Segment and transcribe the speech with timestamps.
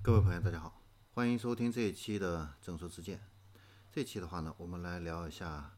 [0.00, 0.80] 各位朋友，大家好，
[1.12, 3.20] 欢迎收听这一期的正说之见。
[3.90, 5.76] 这期的话呢，我们来聊一下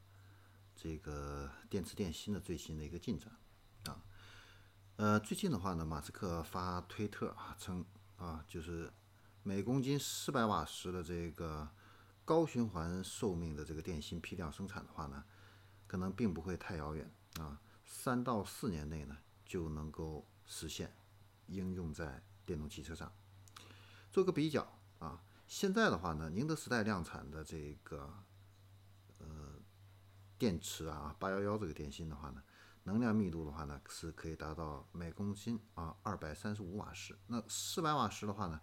[0.77, 3.33] 这个电池电芯的最新的一个进展
[3.87, 4.05] 啊。
[4.97, 7.85] 呃，最近的话呢，马斯克发推特啊称
[8.19, 8.93] 啊，就是
[9.43, 11.67] 每公斤四百瓦时的这个
[12.25, 15.25] 高循环寿命的这个电芯批量生产的话呢，
[15.87, 19.17] 可能并不会太遥远啊，三到四年内呢
[19.47, 20.95] 就能够实现
[21.47, 23.11] 应用在电动汽车上。
[24.13, 24.67] 做个比较
[24.99, 28.13] 啊，现在的话呢，宁德时代量产的这个
[29.19, 29.27] 呃
[30.37, 32.43] 电池啊，八幺幺这个电芯的话呢，
[32.85, 37.17] 能量密度的话呢是可以达到每公斤啊二百三十五瓦时。
[37.29, 38.61] 那四百瓦时的话呢，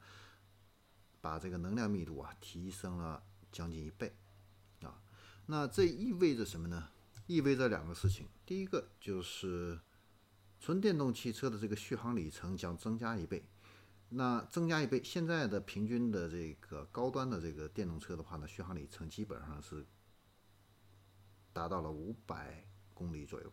[1.21, 4.15] 把这个能量密度啊提升了将近一倍
[4.81, 5.01] 啊。
[5.45, 6.89] 那这意味着什么呢？
[7.25, 8.27] 意味着两个事情。
[8.45, 9.79] 第一个就是
[10.59, 13.47] 纯电动汽车的这个续航里程将增加一倍。
[14.09, 19.85] 那增加一倍，现在的平均的这个高端的这个电动车的话呢，续航里程基本上是
[21.51, 23.51] 达到了五百公里左右。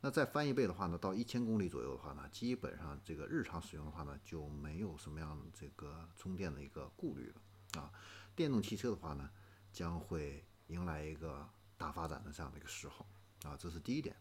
[0.00, 7.92] 那再翻一倍的话呢，到一千公里左右的话呢，基本上这个日常使用的话呢，就没有什么样这个充电的一个顾虑了啊。
[8.34, 9.30] 电动汽车的话呢，
[9.70, 13.06] 将会迎来一个大发展的这样的一个时候
[13.44, 14.16] 啊，这是第一点。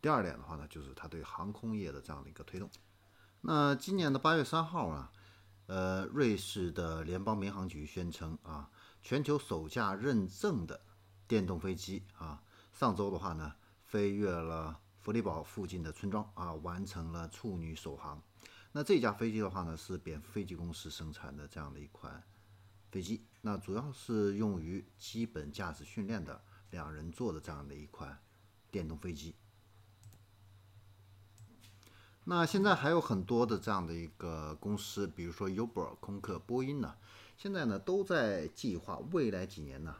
[0.00, 2.68] 第二点的话呢，就是它对航空业的这样的一个推动。
[3.44, 5.10] 那今年的八月三号啊，
[5.66, 8.70] 呃，瑞士的联邦民航局宣称啊，
[9.02, 10.80] 全球首架认证的
[11.26, 12.40] 电动飞机啊，
[12.72, 13.52] 上周的话呢，
[13.84, 18.22] 飞越了弗里堡附近的村庄啊，完成了处女首航。
[18.70, 22.22] 那这架飞机的话呢，是蝙蝠飞机公司生产的这样的一款
[22.92, 26.40] 飞机，那主要是用于基本驾驶训练的
[26.70, 28.16] 两人座的这样的一款
[28.70, 29.34] 电动飞机。
[32.24, 36.94] 那现在还有很多的这样的一个公司，比如说 Uber、空客、波音呢，
[37.36, 39.96] 现在呢都在计划未来几年呢，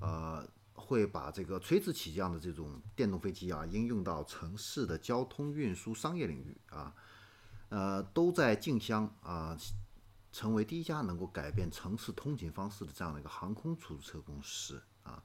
[0.00, 6.94] 呃，会把这个垂直起降的这种电动飞机啊，应用到城市的交通运输、商业领域啊，
[7.68, 9.54] 呃，都在竞相啊，
[10.32, 15.22] 成为第一家能够改变城市通勤方式的这样的一个航空出租车公司啊。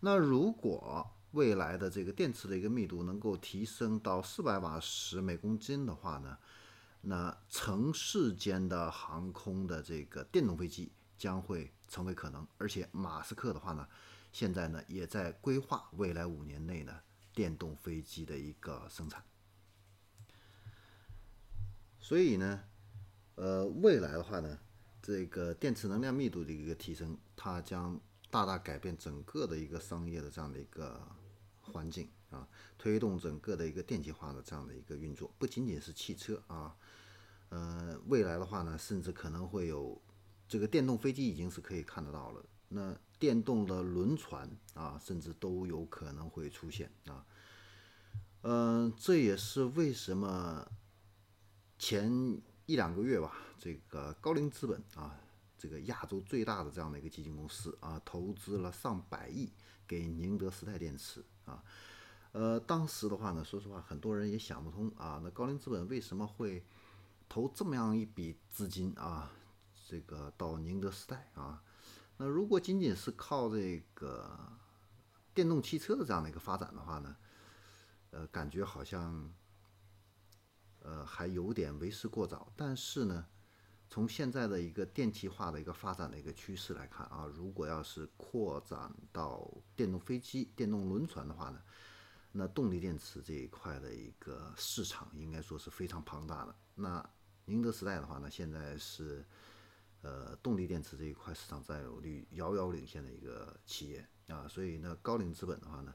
[0.00, 6.38] 那如果未来的这个电池的一个密度能够提升到四百瓦时每公斤的话呢，
[7.02, 12.46] 那城市间的航空的这个电动飞机将会成为可能。
[12.56, 13.86] 而且马斯克的话呢，
[14.32, 16.98] 现在呢也在规划未来五年内呢
[17.34, 19.22] 电动飞机的一个生产。
[22.00, 22.64] 所以呢，
[23.34, 24.58] 呃，未来的话呢，
[25.02, 28.00] 这个电池能量密度的一个提升，它将。
[28.30, 31.00] 大大改变整个的一个商业的这样的一个
[31.68, 32.48] 环境啊，
[32.78, 36.74] 推动整个的一个电气化的这样的一个运作，不仅仅是汽车啊，
[37.50, 40.00] 呃，未来的话呢，甚至可能会有
[40.48, 47.24] 这个电动飞机已经是可以看得到了，那电动的轮船啊，甚至都有可能会出现啊，
[48.42, 50.66] 嗯，这也是为什么
[51.78, 55.20] 前一两个月吧，这个高瓴资本啊。
[55.58, 59.52] 这个亚洲最大的这样的一个基金公司啊，投资了上百亿
[59.88, 61.64] 给宁德时代电池啊，
[62.30, 66.64] 呃，当时的话呢，说实话，很多人也想不通啊，那高瓴资本为什么会
[67.28, 69.32] 投这么样一笔资金啊，
[69.88, 71.60] 这个到宁德时代啊？
[72.16, 74.52] 那如果仅仅是靠这个
[75.34, 77.16] 电动汽车的这样的一个发展的话呢，
[78.12, 79.34] 呃，感觉好像
[80.82, 83.26] 呃还有点为时过早，但是呢。
[83.90, 91.62] 从现在的一个电气化的一个发展的一个趋势来看啊，如果要是扩展到电动飞机、电动轮船的话呢，
[92.30, 96.54] 那动力电池这一块的一个市场应该说是非常庞大的。
[96.74, 97.10] 那
[97.46, 99.24] 宁德时代的话呢，现在是
[100.02, 105.94] 呃动力电池这一块市场占有率遥遥领先的一个企业啊，所以呢高瓴资本的话呢，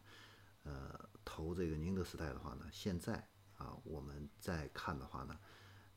[0.64, 5.38] 呃投这个宁德时代的话呢，现在啊我们再看的话呢。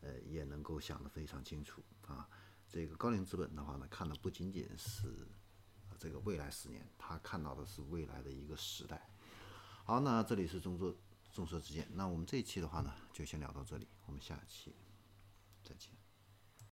[0.01, 2.29] 呃，也能够想得非常清楚啊。
[2.69, 5.27] 这个高瓴资本的话呢，看的不仅仅是
[5.99, 9.09] 这个未来十年，他看到的是未来的一个时代。
[9.85, 10.95] 好，那这里是众说
[11.33, 11.89] 众说之见。
[11.93, 14.75] 那我们这一期的话呢，就先聊到这里，我们下期
[15.63, 16.06] 再见。